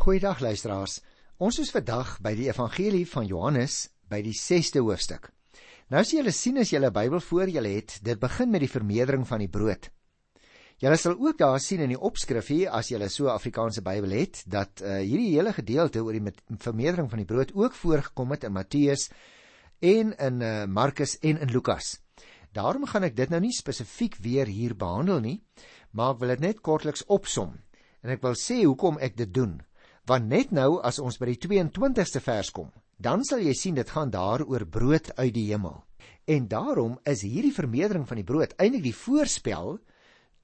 [0.00, 0.94] Goeiedag luisteraars.
[1.44, 5.26] Ons is vandag by die Evangelie van Johannes by die 6ste hoofstuk.
[5.92, 9.26] Nou as julle sien as julle Bybel voor julle het, dit begin met die vermeerdering
[9.28, 9.90] van die brood.
[10.80, 14.40] Julle sal ook daar sien in die opskrif hier as julle so Afrikaanse Bybel het,
[14.48, 16.32] dat uh, hierdie hele gedeelte oor die
[16.64, 19.10] vermeerdering van die brood ook voorgekom het in Matteus
[19.84, 21.98] en in uh, Markus en in Lukas.
[22.56, 25.40] Daarom gaan ek dit nou nie spesifiek weer hier behandel nie,
[25.92, 27.58] maar ek wil dit net kortliks opsom.
[28.00, 29.60] En ek wil sê hoekom ek dit doen.
[30.10, 33.90] Want net nou as ons by die 22ste vers kom, dan sal jy sien dit
[33.94, 35.76] gaan daar oor brood uit die hemel.
[36.26, 39.78] En daarom is hierdie vermeerdering van die brood eintlik die voorspel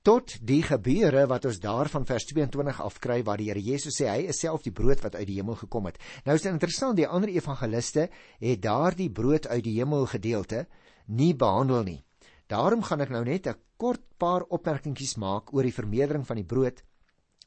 [0.06, 3.98] tot die gebeure wat ons daar van vers 22 af kry waar die Here Jesus
[3.98, 5.98] sê hy is self die brood wat uit die hemel gekom het.
[6.22, 8.06] Nou is dit interessant die ander evangeliste
[8.38, 10.68] het daardie brood uit die hemel gedeelte
[11.10, 12.00] nie behandel nie.
[12.46, 16.46] Daarom gaan ek nou net 'n kort paar opmerkingies maak oor die vermeerdering van die
[16.46, 16.86] brood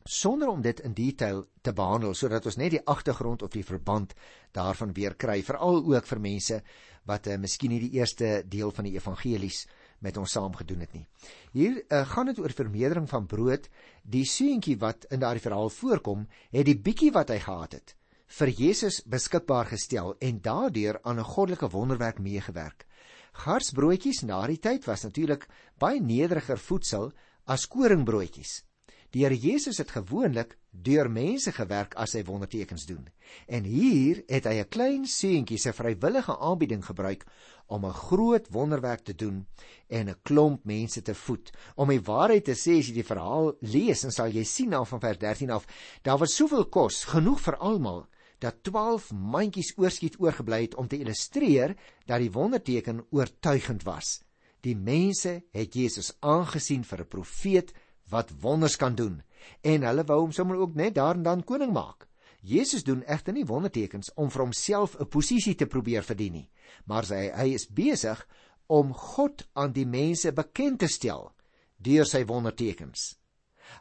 [0.10, 4.16] sonder om dit in detail te behandel sodat ons net die agtergrond of die verband
[4.58, 6.62] daarvan weer kry veral ook vir mense
[7.10, 9.68] wat uh, miskien nie die eerste deel van die evangelies
[10.00, 11.06] met ons saam gedoen het nie.
[11.54, 13.68] Hier uh, gaan dit oor vermeerdering van brood.
[14.04, 17.96] Die seentjie wat in daardie verhaal voorkom, het die bietjie wat hy gehad het
[18.30, 22.86] vir Jesus beskikbaar gestel en daardeur aan 'n goddelike wonderwerk meegewerk.
[23.34, 27.12] Garsbroodjies na die tyd was natuurlik baie nederiger voedsel
[27.46, 28.69] as koringbroodjies.
[29.10, 33.08] Die Here Jesus het gewoonlik deur mense gewerk as hy wondertekens doen.
[33.50, 37.26] En hier het hy 'n klein seentjie se vrywillige aanbieding gebruik
[37.68, 39.48] om 'n groot wonderwerk te doen
[39.88, 41.52] en 'n klomp mense te voed.
[41.76, 44.90] Om die waarheid te sê, as jy die verhaal lees, dan sal jy sien af
[44.90, 45.66] van vers 13 af,
[46.04, 48.08] daar was soveel kos, genoeg vir almal,
[48.40, 54.22] dat 12 mandjies oorskiet oorgebly het om te illustreer dat die wonderteken oortuigend was.
[54.62, 57.74] Die mense het Jesus aangesien vir 'n profeet
[58.10, 59.22] wat wonders kan doen
[59.62, 62.08] en hulle wou hom sommer ook net daar en dan koning maak.
[62.42, 66.50] Jesus doen egter nie wondertekens om vir homself 'n posisie te probeer verdien nie,
[66.86, 68.28] maar hy hy is besig
[68.68, 71.34] om God aan die mense bekend te stel
[71.78, 73.18] deur sy wondertekens.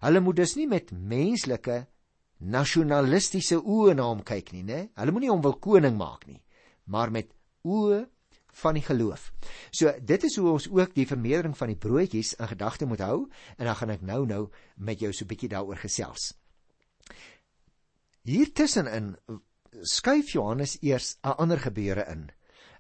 [0.01, 1.87] Hulle moet dus nie met menslike
[2.39, 4.89] nasionalistiese oë na hom kyk nie, né?
[4.95, 6.43] Hulle moenie hom wil koning maak nie,
[6.85, 7.33] maar met
[7.65, 8.07] oë
[8.53, 9.33] van die geloof.
[9.71, 13.29] So dit is hoe ons ook die vermeerdering van die broodjies in gedagte moet hou
[13.57, 16.35] en dan gaan ek nou nou met jou so 'n bietjie daaroor gesels.
[18.23, 19.17] Hier tussenin
[19.83, 22.31] skuif Johannes eers 'n ander gebeure in.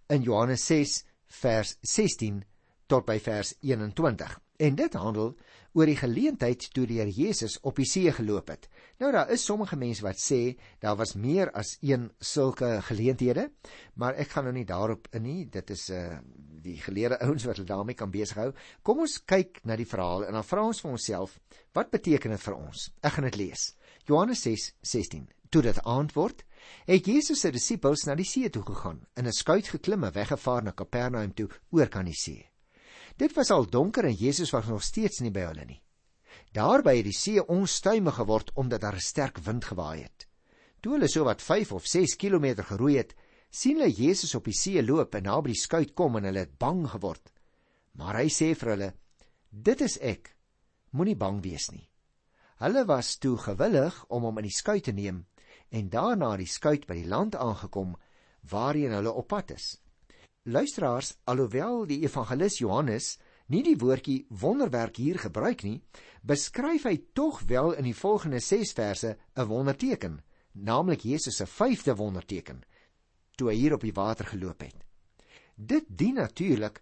[0.08, 2.44] In Johannes 6 vers 16
[2.86, 4.40] tot by vers 21.
[4.56, 5.36] En dit handel
[5.76, 8.68] oor die geleentheid toe Here Jesus op die see geloop het.
[8.98, 13.50] Nou daar is sommige mense wat sê daar was meer as een sulke geleenthede,
[13.94, 15.44] maar ek gaan nou nie daarop in nie.
[15.46, 16.18] Dit is uh
[16.58, 18.50] die geleerde ouens wat hulle daarmee kan besighou.
[18.82, 21.38] Kom ons kyk na die verhaal en dan vra ons vir onsself,
[21.76, 22.88] wat beteken dit vir ons?
[23.00, 23.72] Ek gaan dit lees.
[24.08, 25.28] Johannes 6:16.
[25.48, 26.42] Toe dit aand word,
[26.84, 30.62] het Jesus se disippels na die see toe gegaan, in 'n skuit geklim en weggevaar
[30.62, 32.44] na Kapernaum toe oor kan die see.
[33.18, 35.80] Dit was al donker en Jesus was nog steeds nie by hulle nie.
[36.54, 40.28] Daarby het die see onstuimig geword omdat daar 'n sterk wind gewaaai het.
[40.80, 43.14] Toe hulle so wat 5 of 6 km geroei het,
[43.50, 46.58] sien hulle Jesus op die see loop en naby die skuit kom en hulle het
[46.58, 47.32] bang geword.
[47.92, 48.94] Maar hy sê vir hulle:
[49.50, 50.36] "Dit is ek.
[50.90, 51.88] Moenie bang wees nie."
[52.58, 55.26] Hulle was toe gewillig om hom in die skuit te neem
[55.70, 57.96] en daarna die skuit by die land aangekom
[58.50, 59.80] waarheen hulle op pad is.
[60.48, 63.18] Luisteraars, alhoewel die evangelis Johannes
[63.52, 65.82] nie die woordjie wonderwerk hier gebruik nie,
[66.24, 70.22] beskryf hy tog wel in die volgende 6 verse 'n wonderteken,
[70.52, 72.62] naamlik Jesus se vyfde wonderteken
[73.36, 74.74] toe hy hier op die water geloop het.
[75.54, 76.80] Dit dien natuurlik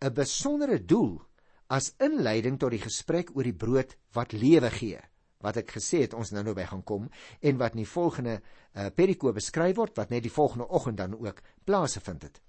[0.00, 1.20] 'n besondere doel
[1.68, 5.00] as inleiding tot die gesprek oor die brood wat lewe gee
[5.42, 8.38] wat ek gesê het ons nou nou by gaan kom en wat in die volgende
[8.38, 12.40] uh, perikoop beskryf word wat net die volgende oggend dan ook plaasgevind het.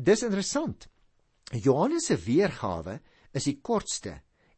[0.00, 0.86] Dis interessant.
[1.52, 3.00] Johannes se weergawe
[3.36, 4.14] is die kortste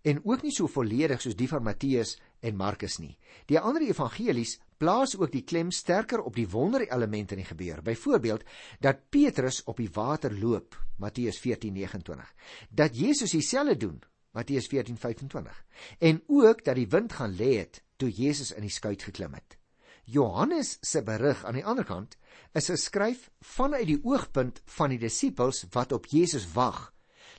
[0.07, 3.17] en ook nie so volledig soos die van Matteus en Markus nie.
[3.51, 7.83] Die ander evangelies plaas ook die klem sterker op die wonderelemente in die gebeur.
[7.83, 8.45] Byvoorbeeld
[8.83, 12.35] dat Petrus op die water loop, Matteus 14:29.
[12.71, 15.65] Dat Jesus dieselfde doen, Matteus 14:25.
[15.99, 19.59] En ook dat die wind gaan lê het toe Jesus in die skuit geklim het.
[20.05, 22.17] Johannes se berig aan die ander kant
[22.53, 26.91] is geskryf vanuit die oogpunt van die disippels wat op Jesus wag,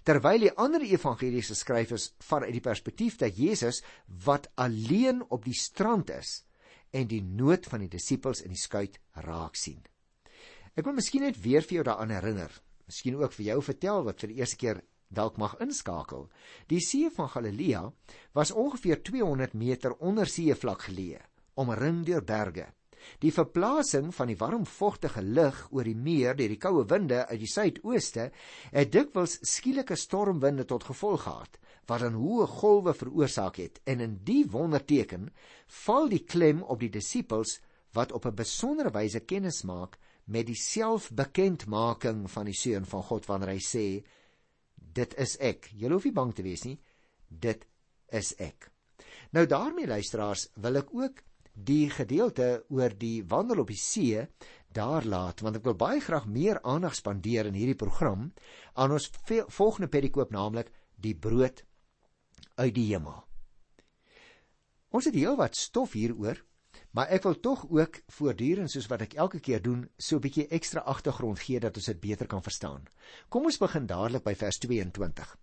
[0.04, 3.84] terwyl die ander evangelies geskryf is vanuit die perspektief dat Jesus
[4.26, 6.42] wat alleen op die strand is
[6.92, 9.82] en die nood van die disippels in die skuit raak sien.
[10.74, 12.52] Ek wil miskien net weer vir jou daaraan herinner,
[12.90, 14.82] miskien ook vir jou vertel wat vir die eerste keer
[15.14, 16.28] dalk mag inskakel.
[16.70, 17.86] Die see van Galilea
[18.34, 21.22] was ongeveer 200 meter onder seevlak geleë
[21.62, 22.66] omring deur berge.
[23.20, 27.40] Die verplasing van die warm vogtige lug oor die meer deur die koue winde uit
[27.40, 28.30] die suidooste
[28.72, 34.18] het dikwels skielike stormwinde tot gevolg gehad wat dan hoë golwe veroorsaak het en in
[34.24, 35.30] die wonderteken
[35.84, 37.60] val die klem op die disippels
[37.94, 43.26] wat op 'n besondere wyse kennis maak met die selfbekendmaking van die seun van God
[43.26, 44.04] wanneer hy sê
[44.76, 45.70] dit is ek.
[45.74, 46.80] Jy hoef nie bang te wees nie.
[47.28, 47.66] Dit
[48.08, 48.70] is ek.
[49.34, 51.24] Nou daarmee luisteraars, wil ek ook
[51.54, 54.24] die gedeelte oor die wandel op die see
[54.74, 58.32] daar laat want ek wil baie graag meer aandag spandeer in hierdie program
[58.74, 59.12] aan ons
[59.48, 61.64] volgende perikoop naamlik die brood
[62.56, 63.22] uit die hemel.
[64.94, 66.42] Ons het heel wat stof hieroor
[66.94, 70.48] Maar ek wil tog ook voortdurend soos wat ek elke keer doen, so 'n bietjie
[70.48, 72.86] ekstra agtergrond gee dat ons dit beter kan verstaan.
[73.30, 75.38] Kom ons begin dadelik by vers 22.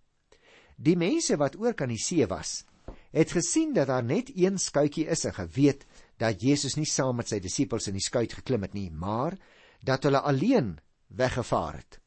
[0.77, 2.65] Die mense wat oor kan die see was,
[3.11, 5.85] het gesien dat daar net een skuitjie is en geweet
[6.17, 9.37] dat Jesus nie saam met sy disippels in die skuit geklim het nie, maar
[9.83, 11.99] dat hulle alleen weggevaar het.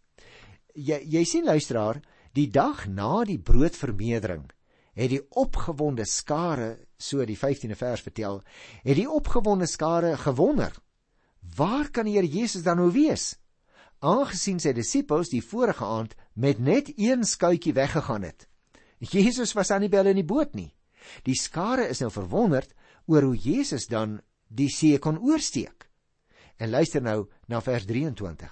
[0.74, 2.00] Jy jy sien luisteraar,
[2.34, 4.46] die dag na die broodvermeerdering
[4.94, 8.42] het die opgewonde skare, so die 15de vers vertel,
[8.84, 10.72] het die opgewonde skare gewonder:
[11.56, 13.36] "Waar kan die Here Jesus dan nou wees?"
[13.98, 18.46] Aangesien sy disippels die vorige aand met net een skuitjie weggegaan het.
[19.10, 20.72] Jesus was aan die bel in die boot nie.
[21.24, 22.72] Die skare is nou verwonderd
[23.06, 25.88] oor hoe Jesus dan die see kon oorsteek.
[26.56, 28.50] En luister nou na vers 23.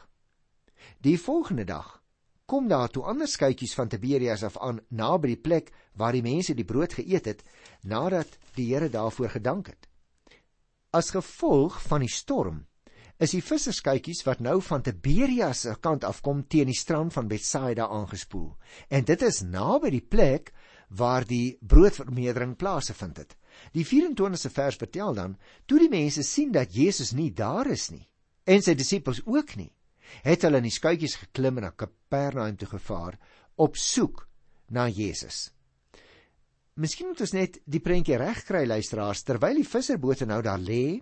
[1.01, 2.03] Die volgende dag
[2.47, 6.55] kom daar toe ander skuitjies van Tiberias af aan naby die plek waar die mense
[6.59, 7.45] die brood geëet het
[7.83, 9.89] nadat die Here daarvoor gedank het.
[10.93, 12.67] As gevolg van die storm
[13.23, 17.29] is die visserskuitjies wat nou van Tiberias se kant af kom teen die strand van
[17.31, 18.49] Betsaida aangespoel.
[18.91, 20.51] En dit is naby die plek
[20.99, 23.37] waar die broodvermeerdering plaasgevind het.
[23.73, 25.37] Die 24ste vers vertel dan:
[25.67, 28.09] Toe die mense sien dat Jesus nie daar is nie
[28.43, 29.71] en sy disippels ook nie,
[30.27, 33.15] het hulle in die skuitjies geklim en na Kapernaum toe gevaar
[33.63, 34.25] op soek
[34.75, 35.53] na Jesus.
[36.75, 40.99] Miskien moet ons net die prentjie regkry luisteraars terwyl die visserbote nou daar lê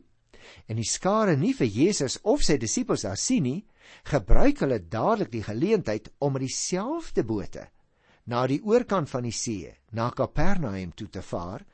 [0.69, 3.65] en die skare nie vir Jesus of sy disippels daar sien nie,
[4.07, 7.67] gebruik hulle dadelik die geleentheid om met dieselfde bote
[8.31, 11.65] na die oorkant van die see, na Kapernaum toe te vaar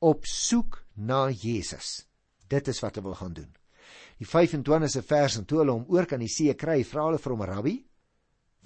[0.00, 2.06] op soek na Jesus.
[2.48, 3.50] Dit is wat hulle wil gaan doen
[4.20, 7.34] die 25ste vers en toe hulle hom oor kan die see kry, vra hulle vir
[7.34, 7.76] hom rabbi,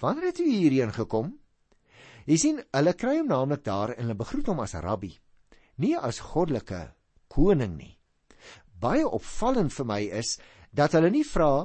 [0.03, 1.31] wanneer het u hierheen gekom?
[2.27, 5.13] Jy sien, hulle kry hom naamlik daar en hulle begroet hom as rabbi,
[5.79, 6.81] nie as goddelike
[7.31, 7.93] koning nie.
[8.85, 10.35] Baie opvallend vir my is
[10.77, 11.65] dat hulle nie vra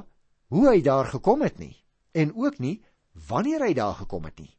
[0.54, 1.74] hoe hy daar gekom het nie
[2.16, 2.78] en ook nie
[3.28, 4.54] wanneer hy daar gekom het nie.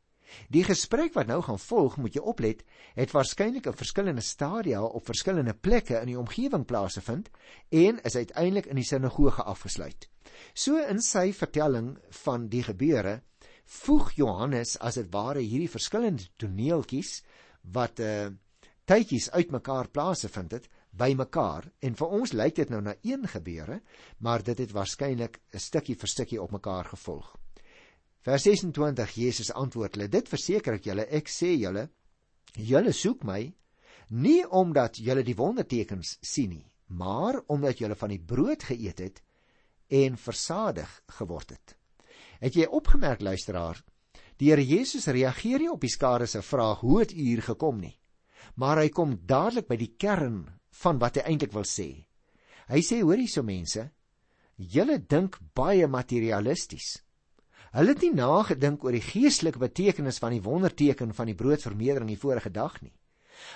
[0.48, 2.62] Die gesprek wat nou gaan volg, moet jy oplet,
[2.96, 7.32] het waarskynlik in verskillende stadia op verskillende plekke in die omgewing plaasgevind
[7.70, 10.08] en is uiteindelik in die sinagoge afgesluit.
[10.54, 13.22] So in sy vertelling van die gebeure
[13.82, 17.22] voeg Johannes as dit ware hierdie verskillende toneeltjies
[17.74, 18.30] wat uh
[18.92, 23.82] tydjies uitmekaar plaasgevind het bymekaar en vir ons lyk dit nou na een gebeure
[24.20, 27.38] maar dit het waarskynlik 'n stukkie vir stukkie op mekaar gevolg.
[28.22, 31.90] Vers 26 Jesus antwoord hulle: Dit verseker ek julle, ek sê julle,
[32.54, 33.54] julle soek my
[34.12, 39.22] nie omdat julle die wondertekens sien nie, maar omdat julle van die brood geëet het
[39.88, 41.76] en versadig geword het.
[42.42, 43.80] Het jy opgemerk luisteraar,
[44.38, 47.80] die Here Jesus reageer nie op die skare se vraag hoe het u hier gekom
[47.80, 47.96] nie,
[48.56, 50.44] maar hy kom dadelik by die kern
[50.84, 52.06] van wat hy eintlik wil sê.
[52.72, 53.90] Hy sê hoor hierso mense,
[54.58, 57.02] julle dink baie materialisties.
[57.72, 62.20] Hulle het nie nagedink oor die geestelike betekenis van die wonderteken van die broodvermeerdering die
[62.20, 62.94] vorige dag nie.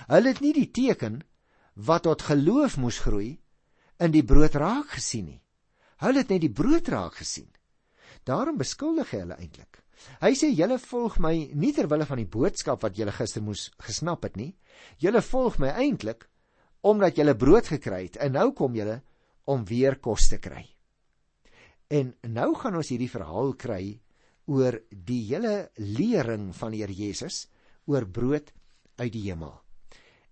[0.08, 1.20] Hulle het nie die teken
[1.76, 3.36] wat tot geloof moes groei
[4.00, 5.40] in die brood raak gesien nie.
[6.00, 7.48] Hulle het net die brood raak gesien.
[8.24, 9.82] Daarom beskuldig hy hulle eintlik.
[10.20, 13.70] Hy sê julle volg my nie ter wille van die boodskap wat julle gister moes
[13.84, 14.52] gesnap het nie.
[15.00, 16.26] Julle volg my eintlik
[16.86, 19.00] omdat julle brood gekry het en nou kom julle
[19.50, 20.64] om weer kos te kry.
[21.90, 23.84] En nou gaan ons hierdie verhaal kry
[24.50, 27.46] oor die hele lering van die Here Jesus
[27.90, 28.52] oor brood
[28.98, 29.54] uit die hemel.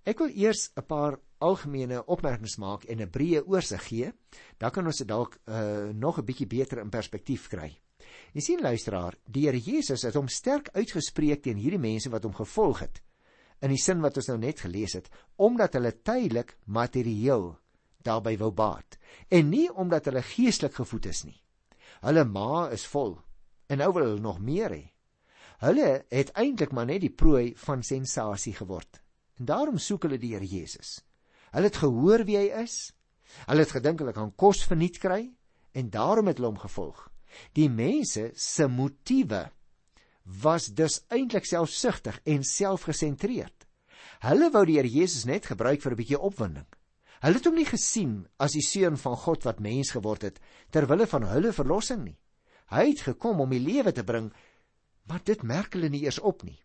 [0.04, 4.12] Ek wil eers 'n paar algemene opmerkings maak en 'n breë oorsig gee,
[4.58, 7.70] dan kan ons dit dalk uh, nog 'n bietjie beter in perspektief kry.
[8.34, 12.34] Jy sien luisteraar, die Here Jesus het hom sterk uitgespreek teen hierdie mense wat hom
[12.34, 13.00] gevolg het.
[13.64, 15.06] In die sin wat ons nou net gelees het,
[15.40, 17.54] omdat hulle tydelik materieel
[18.04, 18.98] daarby wou baat
[19.32, 21.38] en nie omdat hulle geestelik gevoed is nie.
[22.04, 23.16] Hulle ma is vol
[23.72, 24.84] en nou wil hulle nog meer hê.
[25.64, 29.00] Hulle het eintlik maar net die prooi van sensasie geword.
[29.40, 30.98] En daarom soek hulle die Here Jesus.
[31.54, 32.92] Hulle het gehoor wie hy is.
[33.48, 35.22] Hulle het gedink hulle kan kos verniet kry
[35.74, 37.06] en daarom het hulle hom gevolg.
[37.56, 39.48] Die mense se motiewe
[40.24, 43.66] was dus eintlik selfsugtig en selfgesentreerd.
[44.24, 46.66] Hulle wou die Here Jesus net gebruik vir 'n bietjie opwinding.
[47.20, 50.40] Hulle het hom nie gesien as die seun van God wat mens geword het
[50.70, 52.18] ter wille van hulle verlossing nie.
[52.68, 54.32] Hy het gekom om die lewe te bring,
[55.08, 56.58] maar dit merk hulle nie eers op nie.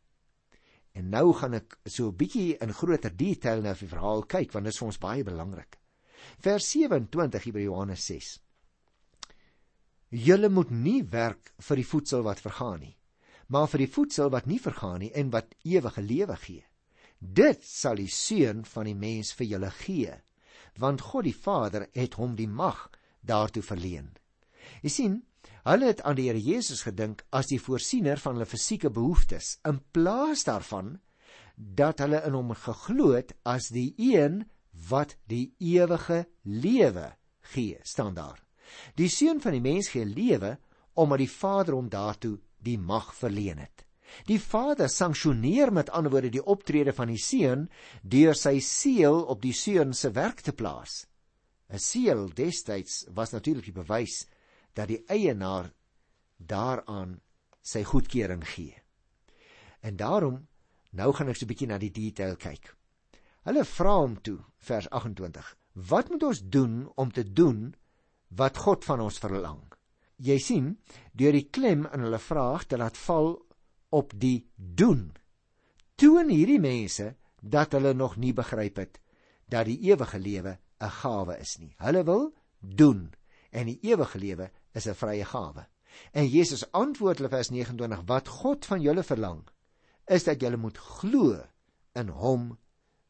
[0.95, 4.65] En nou gaan ek so 'n bietjie in groter detail na die verhaal kyk want
[4.65, 5.79] dit is vir ons baie belangrik.
[6.39, 8.39] Vers 27 hier by Johannes 6.
[10.09, 12.97] Julle moet nie werk vir die voedsel wat vergaan nie,
[13.49, 16.65] maar vir die voedsel wat nie vergaan nie en wat ewige lewe gee.
[17.19, 20.13] Dit sal die seun van die mens vir julle gee,
[20.79, 22.87] want God die Vader het hom die mag
[23.25, 24.13] daartoe verleen.
[24.85, 25.17] Jy sien,
[25.65, 29.81] hulle het aan die Here Jesus gedink as die voorsiener van hulle fisieke behoeftes in
[29.91, 30.97] plaas daarvan
[31.55, 34.45] dat hulle in hom geglo het as die een
[34.89, 37.09] wat die ewige lewe
[37.51, 38.39] gee, staan daar.
[38.95, 40.55] Die seun van die mens gee lewe
[40.93, 43.85] omdat die Vader hom daartoe die mag verleen het.
[44.25, 47.67] Die Vader sanksioneer met ander woorde die optrede van die seun
[48.01, 51.05] deur sy seël op die seun se werk te plaas.
[51.69, 54.25] 'n Seël destyds was natuurlik die bewys
[54.73, 55.69] dat die eienaar
[56.37, 57.19] daaraan
[57.61, 58.73] sy goedkeuring gee.
[59.81, 60.47] En daarom
[60.91, 62.75] nou gaan ek so 'n bietjie na die detail kyk.
[63.45, 67.75] Hulle vra hom toe vers 28: "Wat moet ons doen om te doen
[68.27, 69.78] wat God van ons verlang?"
[70.19, 70.73] Jy sien,
[71.15, 73.38] deur die klem in hulle vraag te laat val
[73.95, 75.09] op die doen.
[75.95, 78.99] Toon hierdie mense dat hulle nog nie begryp het
[79.49, 81.73] dat die ewige lewe 'n gawe is nie.
[81.77, 83.13] Hulle wil doen
[83.51, 85.67] en die ewige lewe is 'n vrye gawe.
[86.11, 89.47] En Jesus antwoord hulle vers 29: Wat God van julle verlang,
[90.05, 91.43] is dat julle moet glo
[91.93, 92.57] in hom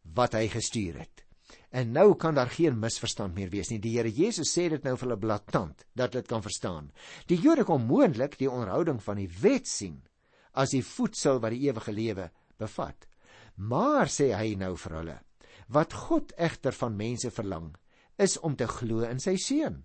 [0.04, 1.25] wat hy gestuur het.
[1.70, 3.79] En nou kan daar geen misverstand meer wees nie.
[3.82, 6.91] Die Here Jesus sê dit nou vir hulle blaatant dat hulle dit kan verstaan.
[7.29, 10.00] Die Jode kon moontlik die onderhouding van die wet sien
[10.58, 12.29] as die voedsel wat die ewige lewe
[12.60, 13.06] bevat.
[13.56, 15.18] Maar sê hy nou vir hulle,
[15.68, 17.74] wat God egter van mense verlang,
[18.18, 19.84] is om te glo in sy seun.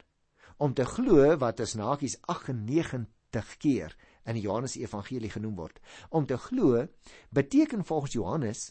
[0.63, 3.95] Om te glo wat as nakies 98 keer
[4.25, 5.81] in die Johannes Evangelie genoem word.
[6.11, 6.87] Om te glo
[7.35, 8.65] beteken volgens Johannes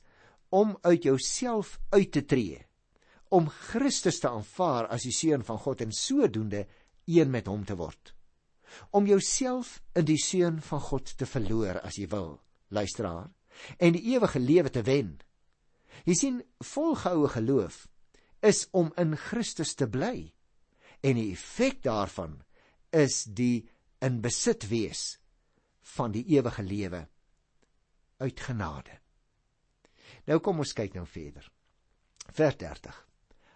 [0.53, 2.61] om uit jouself uit te tree,
[3.33, 6.67] om Christus te aanvaar as die seun van God en sodoende
[7.09, 8.13] een met hom te word
[8.89, 12.37] om jouself in die seun van God te verloor as jy wil,
[12.73, 13.29] luisteraar,
[13.77, 15.15] en die ewige lewe te wen.
[16.07, 17.83] Jy sien, volgehoue geloof
[18.43, 20.33] is om in Christus te bly.
[21.03, 22.39] En die effek daarvan
[22.95, 23.65] is die
[24.03, 25.17] in besit wees
[25.95, 27.05] van die ewige lewe
[28.23, 28.99] uit genade.
[30.27, 31.45] Nou kom ons kyk nou verder.
[32.33, 32.99] Vers 30.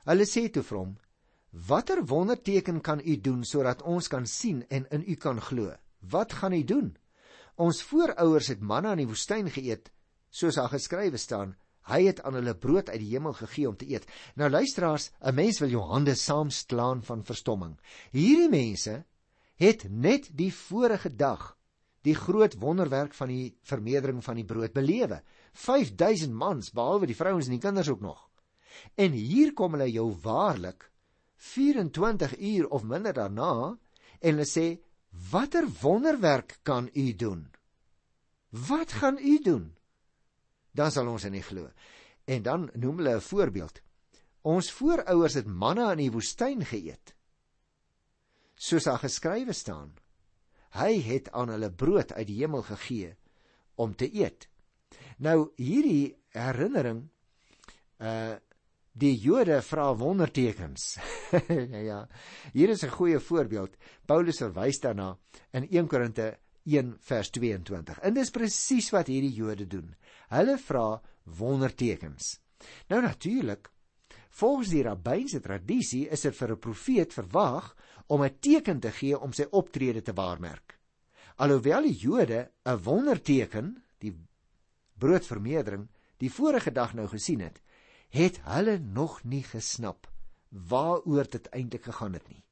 [0.07, 0.91] Hulle sê toe vir hom:
[1.67, 5.73] Watter wonderteken kan u doen sodat ons kan sien en in u kan glo?
[5.99, 6.93] Wat gaan u doen?
[7.55, 9.89] Ons voorouers het manna in die woestyn geëet,
[10.29, 11.55] soos daar geskrywe staan.
[11.87, 14.07] Hy het aan hulle brood uit die hemel gegee om te eet.
[14.35, 17.77] Nou luisteraars, 'n mens wil jou hande saamslaan van verstomming.
[18.11, 19.05] Hierdie mense
[19.55, 21.57] het net die vorige dag
[22.01, 25.21] die groot wonderwerk van die vermeerdering van die brood belewe.
[25.53, 28.26] 5000 mans, behalwe die vrouens en die kinders ook nog.
[28.95, 30.91] En hier kom hulle jou waarlik
[31.35, 33.77] 24 uur of minder daarna
[34.19, 34.67] en hulle sê
[35.31, 37.47] watter wonderwerk kan u doen?
[38.49, 39.75] Wat gaan u doen?
[40.71, 41.69] Dan sal ons in nie glo.
[42.25, 43.81] En dan noem hulle 'n voorbeeld.
[44.41, 47.15] Ons voorouers het manna in die woestyn geëet.
[48.55, 49.93] Soos daar geskrywe staan
[50.75, 53.13] hy het aan hulle brood uit die hemel gegee
[53.75, 54.47] om te eet.
[55.17, 57.07] Nou hierdie herinnering
[58.01, 58.35] uh
[58.97, 60.95] Die Jode vra wondertekens.
[61.89, 61.99] ja.
[62.53, 63.75] Hier is 'n goeie voorbeeld.
[64.05, 65.17] Paulus verwys daarna
[65.53, 67.99] in 1 Korinte 1 vers 22.
[68.01, 69.93] En dis presies wat hierdie Jode doen.
[70.33, 72.39] Hulle vra wondertekens.
[72.89, 73.69] Nou natuurlik,
[74.29, 77.75] volgens die rabbynse tradisie is dit vir 'n profeet verwag
[78.07, 80.79] om 'n teken te gee om sy optrede te waarmerk.
[81.37, 84.15] Alhoewel die Jode 'n wonderteken, die
[84.97, 85.87] broodvermeerdering,
[86.17, 87.61] die vorige dag nou gesien het,
[88.09, 90.07] het hulle nog nie gesnap
[90.49, 92.43] waaroor dit eintlik gegaan het nie.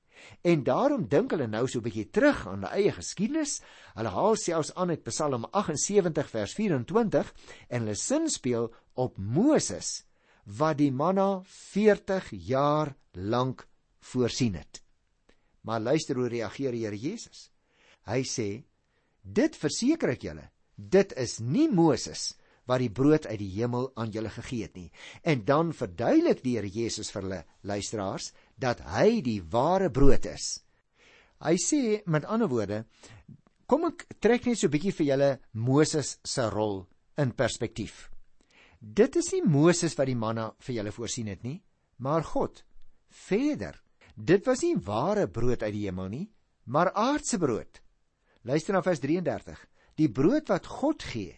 [0.41, 3.61] En daarom dink hulle nou so 'n bietjie terug aan hulle eie geskiedenis.
[3.95, 7.33] Hulle haal selfs aan uit Psalm 78 vers 24
[7.67, 10.03] en hulle sin speel op Moses
[10.43, 13.67] wat die manna 40 jaar lank
[13.99, 14.83] voorsien het.
[15.61, 17.51] Maar luister hoe reageer die Here Jesus.
[18.05, 18.63] Hy sê:
[19.21, 23.91] "Dit verseker ek julle, dit is nie Moses nie." Wat die brood uit die hemel
[23.95, 24.91] aan julle gegee het nie.
[25.23, 30.65] En dan verduidelik die Here Jesus vir hulle luisteraars dat hy die ware brood is.
[31.43, 32.85] Hy sê met ander woorde,
[33.67, 38.09] kom ek trek net so 'n bietjie vir julle Moses se rol in perspektief.
[38.79, 41.63] Dit is nie Moses wat die manna vir julle voorsien het nie,
[41.97, 42.63] maar God.
[43.09, 43.81] Verder,
[44.15, 46.31] dit was nie ware brood uit die hemel nie,
[46.65, 47.81] maar aardse brood.
[48.43, 49.59] Luister na vers 33.
[49.95, 51.33] Die brood wat God gee,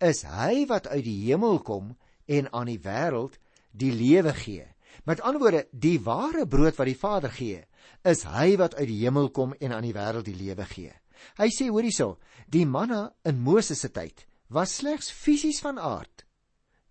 [0.00, 1.94] is hy wat uit die hemel kom
[2.26, 3.38] en aan die wêreld
[3.70, 4.66] die lewe gee.
[5.06, 7.62] Met ander woorde, die ware brood wat die Vader gee,
[8.04, 10.92] is hy wat uit die hemel kom en aan die wêreld die lewe gee.
[11.36, 12.16] Hy sê hoor hierso,
[12.48, 16.24] die manna in Moses se tyd was slegs fisies van aard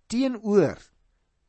[0.10, 0.80] teenoor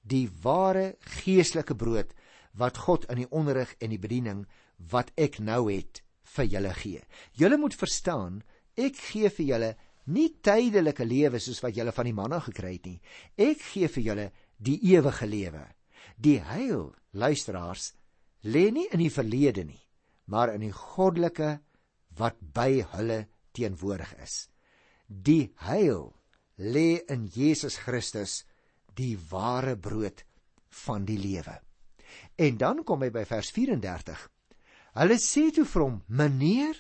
[0.05, 2.13] die ware geestelike brood
[2.61, 4.45] wat God in die onderrig en die bediening
[4.93, 6.03] wat ek nou het
[6.35, 7.01] vir julle gee.
[7.37, 8.41] Julle moet verstaan,
[8.77, 9.71] ek gee vir julle
[10.11, 13.01] nie tydelike lewe soos wat julle van die manna gekry het nie.
[13.39, 14.27] Ek gee vir julle
[14.59, 15.65] die ewige lewe.
[16.21, 17.93] Die heil, luisteraars,
[18.45, 19.81] lê nie in die verlede nie,
[20.27, 21.59] maar in die goddelike
[22.19, 23.23] wat by hulle
[23.57, 24.49] teenwoordig is.
[25.09, 26.11] Die heil
[26.61, 28.43] lê in Jesus Christus,
[28.95, 30.25] die ware brood
[30.85, 31.57] van die lewe.
[32.37, 34.21] En dan kom hy by vers 34.
[34.99, 36.77] Hulle sê toe vir hom: "Meneer,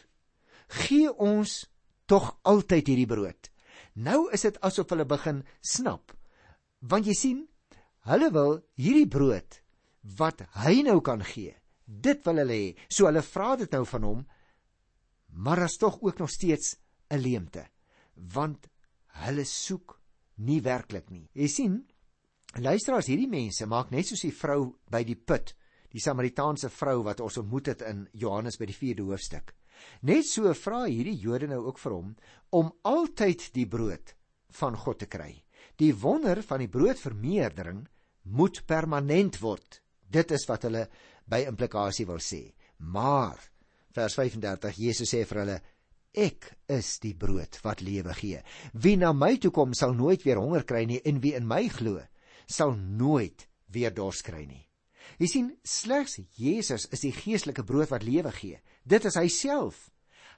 [0.85, 1.70] gee ons
[2.11, 3.51] tog altyd hierdie brood."
[3.95, 6.13] Nou is dit asof hulle begin snap.
[6.81, 7.41] Want jy sien,
[8.09, 9.61] hulle wil hierdie brood
[10.17, 11.55] wat hy nou kan gee.
[11.85, 12.69] Dit wil hulle hê.
[12.89, 14.21] So hulle vra dit nou van hom.
[15.45, 16.77] Maar as tog ook nog steeds
[17.11, 17.67] 'n leemte.
[18.15, 18.69] Want
[19.25, 20.01] hulle soek
[20.37, 21.29] nie werklik nie.
[21.35, 21.87] Jy sien,
[22.55, 25.55] luisteraars, hierdie mense maak net soos die vrou by die put,
[25.91, 29.55] die Samaritaanse vrou wat ons ontmoet het in Johannes by die 4de hoofstuk.
[30.03, 32.15] Net so vra hierdie Jode nou ook vir hom
[32.57, 34.15] om altyd die brood
[34.61, 35.33] van God te kry.
[35.81, 37.85] Die wonder van die broodvermeerdering
[38.23, 39.81] moet permanent word.
[40.11, 40.87] Dit is wat hulle
[41.31, 42.51] by implikasie wil sê.
[42.79, 43.39] Maar
[43.95, 45.61] vers 35 Jesus sê vir hulle
[46.11, 48.41] ek is die brood wat lewe gee.
[48.73, 51.69] Wie na my toe kom sal nooit weer honger kry nie en wie in my
[51.71, 52.01] glo
[52.51, 54.65] sal nooit weer dors kry nie.
[55.21, 58.59] Jy sien slegs Jesus is die geestelike brood wat lewe gee.
[58.83, 59.91] Dit is hy self.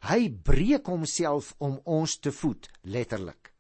[0.03, 3.53] Hy breek homself om ons te voed letterlik.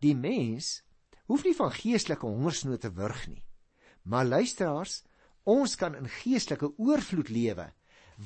[0.00, 0.82] Die mens
[1.26, 3.42] hoef nie van geestelike hongersnood te wurg nie.
[4.02, 5.02] Maar luisteraars,
[5.48, 7.70] ons kan in geestelike oorvloed lewe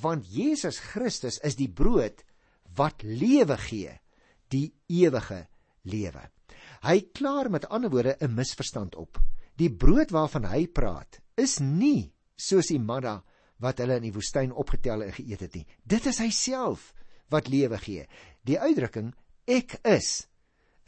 [0.03, 2.22] want Jesus Christus is die brood
[2.79, 3.92] wat lewe gee
[4.53, 5.44] die ewige
[5.88, 6.25] lewe
[6.87, 9.20] hy klaar met ander woorde 'n misverstand op
[9.61, 13.22] die brood waarvan hy praat is nie soos die manna
[13.62, 15.66] wat hulle in die woestyn opgetel en geëet het nie.
[15.87, 16.90] Dit is hy self
[17.33, 18.07] wat lewe gee.
[18.46, 19.12] Die uitdrukking
[19.51, 20.27] ek is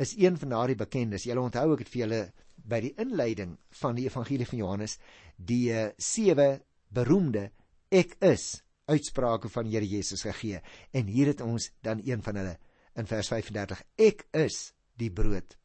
[0.03, 1.23] is een van daardie bekendes.
[1.29, 2.23] Julle onthou ek het vir julle
[2.67, 4.97] by die inleiding van die evangelie van Johannes
[5.37, 6.49] die eh, sewe
[6.95, 7.51] beroemde
[7.95, 10.61] ek is uitsprake van Here Jesus gegee.
[10.93, 12.57] En hier het ons dan een van hulle
[12.99, 15.57] in vers 35 ek is die brood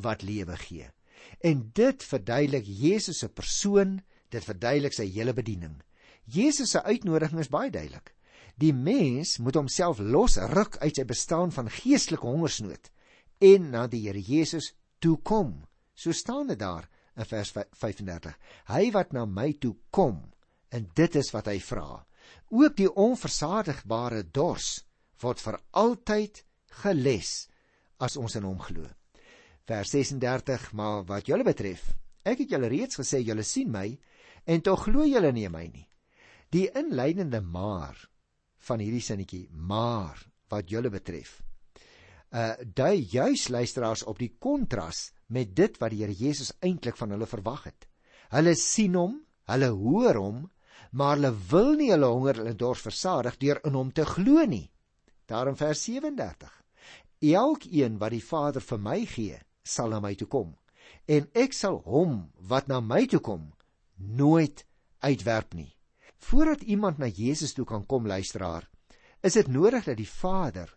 [0.00, 0.88] wat lewe gee.
[1.44, 3.98] En dit verduidelik Jesus se persoon
[4.32, 5.76] dit verduidelik sy hele bediening
[6.24, 8.14] Jesus se uitnodiging is baie duidelik
[8.60, 12.90] die mens moet homself losruk uit sy bestaan van geestelike hongersnood
[13.40, 15.62] en na die Here Jesus toe kom
[16.00, 18.36] So staan dit daar in vers 35.
[18.72, 20.22] Hy wat na my toe kom
[20.72, 22.06] en dit is wat hy vra.
[22.48, 24.86] Ook die onversadigbare dors
[25.20, 26.40] word vir altyd
[26.80, 27.34] geles
[28.00, 28.86] as ons in hom glo.
[29.68, 31.84] Vers 36: Maar wat julle betref,
[32.24, 33.90] ek het julle reeds gesê julle sien my
[34.48, 35.84] en tog glo julle nie my nie.
[36.50, 37.94] Die inleidende maar
[38.66, 40.18] van hierdie sinnetjie, maar
[40.50, 41.38] wat julle betref,
[42.34, 47.14] uh dui juis luisteraars op die kontras met dit wat die Here Jesus eintlik van
[47.14, 47.86] hulle verwag het.
[48.34, 49.16] Hulle sien hom,
[49.50, 50.44] hulle hoor hom,
[50.90, 54.70] maar hulle wil nie hulle honger en dors versadig deur in hom te glo nie.
[55.30, 56.50] Daarin vers 37.
[57.30, 60.54] Elkeen wat die Vader vir my gee, sal na my toe kom,
[61.06, 63.52] en ek sal hom wat na my toe kom
[63.94, 64.64] nooit
[64.98, 65.70] uitwerp nie.
[66.20, 68.68] Voordat iemand na Jesus toe kan kom, luisteraar,
[69.24, 70.70] is dit nodig dat die Vader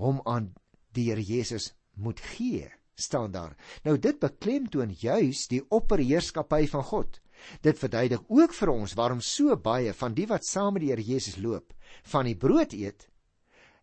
[0.00, 0.52] hom aan
[0.94, 3.56] die Here Jesus moet gee, staan daar.
[3.84, 7.20] Nou dit beklemtoon juis die opperheerskappy van God.
[7.60, 11.04] Dit verduidelik ook vir ons waarom so baie van die wat saam met die Here
[11.04, 13.08] Jesus loop, van die brood eet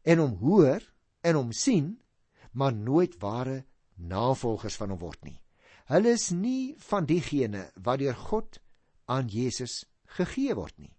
[0.01, 0.81] en hom hoor
[1.21, 1.99] en hom sien,
[2.57, 3.63] maar nooit ware
[3.95, 5.37] navolgers van hom word nie.
[5.91, 8.57] Hulle is nie van diegene wat deur God
[9.11, 9.83] aan Jesus
[10.17, 10.93] gegee word nie.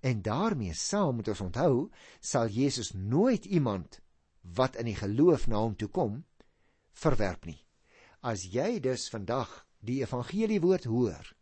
[0.00, 4.00] En daarmee saam moet ons onthou, sal Jesus nooit iemand
[4.40, 6.24] wat in die geloof na hom toe kom
[6.96, 7.58] verwerp nie.
[8.22, 9.50] As jy dus vandag
[9.84, 11.32] die evangelie woord hoor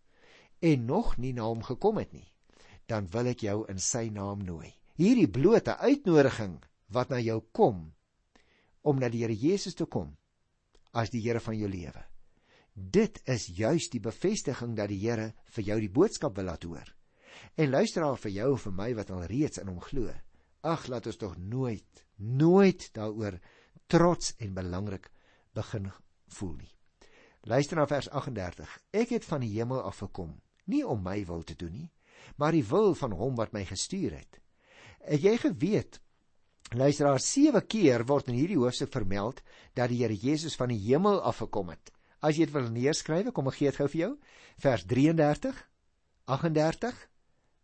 [0.65, 2.27] en nog nie na hom gekom het nie,
[2.89, 4.73] dan wil ek jou in sy naam nooi.
[4.97, 6.59] Hierdie blote uitnodiging
[6.93, 7.87] wat na jou kom
[8.85, 10.15] om na die Here Jesus te kom
[10.93, 12.05] as die Here van jou lewe.
[12.75, 16.87] Dit is juis die bevestiging dat die Here vir jou die boodskap wil laat hoor.
[17.55, 20.13] En luister al vir jou en vir my wat al reeds in hom glo.
[20.65, 23.39] Ag, laat ons tog nooit, nooit daaroor
[23.87, 25.11] trots en belangrik
[25.55, 25.91] begin
[26.39, 26.71] voel nie.
[27.45, 28.79] Luister na vers 38.
[28.97, 30.33] Ek het van die hemel af gekom,
[30.65, 31.91] nie om my wil te doen nie,
[32.41, 34.41] maar die wil van hom wat my gestuur het.
[35.05, 36.01] Het jy geweet
[36.73, 39.43] Luister daar sewe keer word in hierdie hoofstuk vermeld
[39.79, 41.93] dat die Here Jesus van die hemel af gekom het.
[42.25, 44.13] As jy dit wil neerskryf, kom ek gee dit gou vir jou.
[44.65, 45.61] Vers 33,
[46.25, 47.03] 38,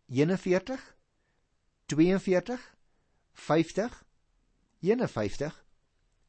[0.07, 0.95] 41,
[1.85, 2.75] 42,
[3.33, 4.03] 50,
[4.79, 5.65] 51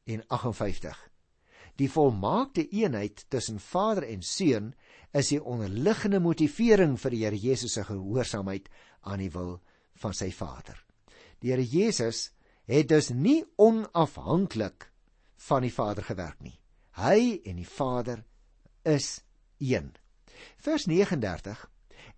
[0.04, 1.10] en 58.
[1.80, 4.74] Die volmaakte eenheid tussen Vader en Seun
[5.12, 8.68] is die onderliggende motivering vir die Here Jesus se gehoorsaamheid
[9.08, 9.56] aan die wil
[10.02, 10.76] van sy Vader.
[11.40, 12.30] Die Here Jesus
[12.68, 14.90] het dus nie onafhanklik
[15.48, 16.58] van die Vader gewerk nie.
[16.96, 18.24] Hy en die Vader
[18.84, 19.22] is
[19.58, 19.94] een.
[20.60, 21.71] Vers 39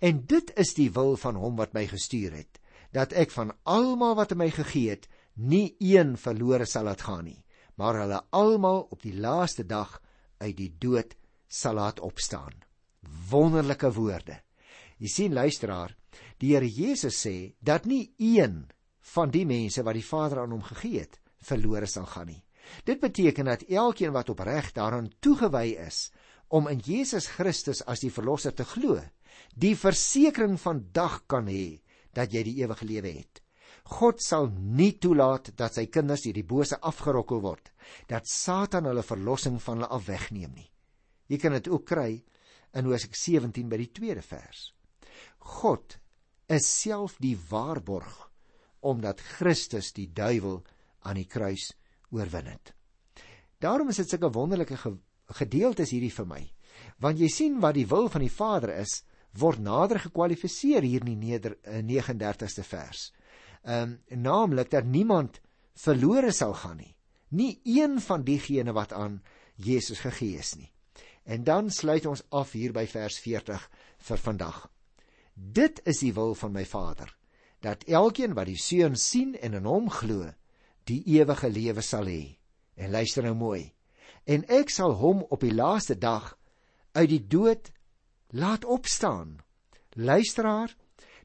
[0.04, 2.60] En dit is die wil van hom wat my gestuur het,
[2.92, 7.24] dat ek van almal wat hy my gegee het, nie een verlore sal laat gaan
[7.24, 7.40] nie,
[7.80, 9.96] maar hulle almal op die laaste dag
[10.44, 11.16] uit die dood
[11.48, 12.52] sal laat opstaan.
[13.30, 14.36] Wonderlike woorde.
[15.00, 15.96] Jy sien luisteraar,
[16.38, 18.66] die Here Jesus sê dat nie een
[19.14, 22.42] van die mense wat die Vader aan hom gegee het, verlore sal gaan nie.
[22.84, 26.10] Dit beteken dat elkeen wat opreg daaraan toegewy is
[26.48, 29.00] om in Jesus Christus as die verlosser te glo,
[29.54, 31.80] die versekering van dag kan hê
[32.14, 33.40] dat jy die ewige lewe het.
[33.84, 37.68] God sal nie toelaat dat sy kinders deur die bose afgerokkel word,
[38.08, 40.70] dat Satan hulle verlossing van hulle af wegneem nie.
[41.28, 42.22] Jy kan dit ook kry
[42.74, 44.72] in Hosea 17 by die tweede vers.
[45.38, 45.98] God
[46.48, 48.30] is self die waarborg
[48.84, 50.58] omdat Christus die duiwel
[51.08, 51.70] aan die kruis
[52.12, 52.74] oorwin het.
[53.60, 54.76] Daarom is dit sulke wonderlike
[55.38, 56.42] gedeeltes hierdie vir my.
[57.00, 59.02] Want jy sien wat die wil van die Vader is,
[59.38, 63.12] word nader gekwalifiseer hier in die 39ste eh, vers
[63.64, 65.40] ehm um, naamlik dat niemand
[65.74, 66.96] verlore sal gaan nie.
[67.28, 69.22] Nie een van diegene wat aan
[69.54, 70.72] Jesus gegee is nie.
[71.24, 74.70] En dan sluit ons af hier by vers 40 vir vandag.
[75.34, 77.16] Dit is die wil van my Vader
[77.64, 80.28] dat elkeen wat die Seun sien en in hom glo,
[80.84, 82.36] die ewige lewe sal hê.
[82.76, 83.72] En luister nou mooi.
[84.28, 86.34] En ek sal hom op die laaste dag
[86.92, 87.72] uit die dood
[88.34, 89.38] laat opstaan.
[89.94, 90.74] Luisteraar,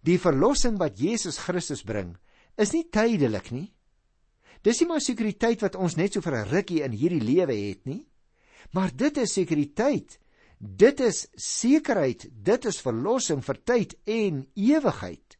[0.05, 2.13] die verlossing wat Jesus Christus bring,
[2.59, 3.67] is nie tydelik nie.
[4.61, 7.85] Dis nie maar sekuriteit wat ons net so vir 'n rukkie in hierdie lewe het
[7.85, 8.05] nie.
[8.73, 10.19] Maar dit is sekuriteit.
[10.59, 15.37] Dit is sekerheid, dit is verlossing vir tyd en ewigheid.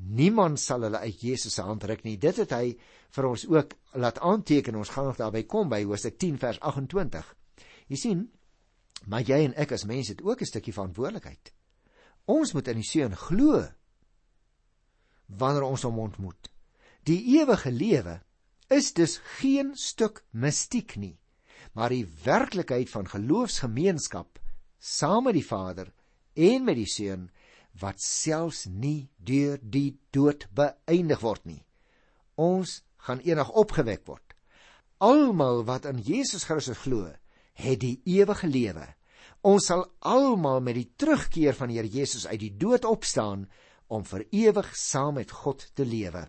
[0.00, 2.16] Niemand sal hulle uit Jesus se hand ruk nie.
[2.16, 2.76] Dit het hy
[3.10, 4.76] vir ons ook laat aanteken.
[4.76, 7.34] Ons gaan nog daarby kom by Hosea 10 vers 28.
[7.88, 8.30] Jy sien,
[9.06, 11.52] maar jy en ek as mense het ook 'n stukkie verantwoordelikheid.
[12.26, 13.68] Ons moet in die seun glo
[15.26, 16.50] wanneer ons hom ontmoet.
[17.04, 18.20] Die ewige lewe
[18.68, 21.18] is dus geen stuk mistiek nie,
[21.72, 24.38] maar die werklikheid van geloofsgemeenskap
[24.78, 25.92] saam met die Vader
[26.34, 27.30] en met die Seun
[27.80, 31.64] wat selfs nie deur die dood beëindig word nie.
[32.34, 34.34] Ons gaan eendag opgewek word.
[34.98, 37.08] Almal wat in Jesus Christus glo,
[37.60, 38.86] het die ewige lewe.
[39.46, 43.46] Ons sal almal met die terugkeer van die Here Jesus uit die dood opstaan
[43.88, 46.26] om vir ewig saam met God te lewe.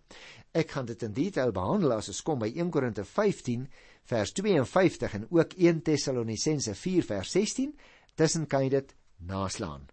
[0.51, 3.67] Ek gaan dit in detail behandel as ons kom by 1 Korinte 15
[4.11, 7.75] vers 52 en ook 1 Tessalonisense 4 vers 16,
[8.15, 8.95] tussen kan jy dit
[9.27, 9.87] naslaan.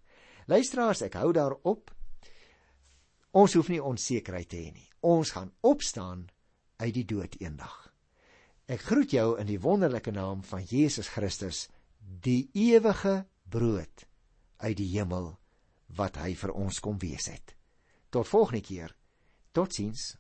[0.49, 1.93] Luisteraars, ek hou daarop.
[3.37, 4.89] Ons hoef nie onsekerheid te hê nie.
[5.05, 6.27] Ons gaan opstaan
[6.81, 7.88] uit die dood eendag.
[8.69, 14.05] Ek groet jou in die wonderlike naam van Jesus Christus, die ewige brood
[14.61, 15.31] uit die hemel
[15.97, 17.55] wat hy vir ons kom wees het.
[18.13, 18.93] Tot volgende keer.
[19.57, 20.19] Totsiens.